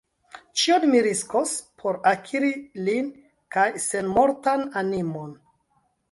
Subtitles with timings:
[0.59, 1.51] Ĉion mi riskos,
[1.83, 2.49] por akiri
[2.87, 3.11] lin
[3.57, 5.37] kaj senmortan animon!